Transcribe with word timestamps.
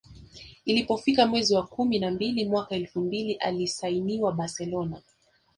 Ilipofika 0.65 1.27
mwezi 1.27 1.55
wa 1.55 1.67
kumi 1.67 1.99
na 1.99 2.11
mbili 2.11 2.45
mwaka 2.45 2.75
elfu 2.75 2.99
mbili 2.99 3.33
alisainiwa 3.35 4.33
Barcelona 4.33 5.01